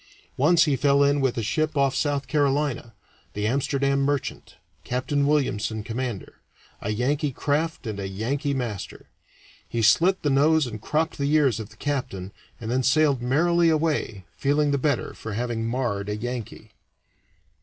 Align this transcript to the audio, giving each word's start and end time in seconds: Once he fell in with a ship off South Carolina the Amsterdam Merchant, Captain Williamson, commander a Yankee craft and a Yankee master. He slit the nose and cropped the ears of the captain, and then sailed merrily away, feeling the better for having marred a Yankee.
Once 0.35 0.63
he 0.63 0.75
fell 0.75 1.03
in 1.03 1.21
with 1.21 1.37
a 1.37 1.43
ship 1.43 1.77
off 1.77 1.93
South 1.93 2.25
Carolina 2.25 2.95
the 3.33 3.45
Amsterdam 3.45 3.99
Merchant, 4.01 4.55
Captain 4.83 5.27
Williamson, 5.27 5.83
commander 5.83 6.39
a 6.81 6.89
Yankee 6.89 7.31
craft 7.31 7.85
and 7.85 7.99
a 7.99 8.07
Yankee 8.07 8.55
master. 8.55 9.09
He 9.69 9.83
slit 9.83 10.23
the 10.23 10.31
nose 10.31 10.65
and 10.65 10.81
cropped 10.81 11.19
the 11.19 11.31
ears 11.31 11.59
of 11.59 11.69
the 11.69 11.77
captain, 11.77 12.31
and 12.59 12.71
then 12.71 12.81
sailed 12.81 13.21
merrily 13.21 13.69
away, 13.69 14.25
feeling 14.35 14.71
the 14.71 14.79
better 14.79 15.13
for 15.13 15.33
having 15.33 15.67
marred 15.67 16.09
a 16.09 16.15
Yankee. 16.15 16.71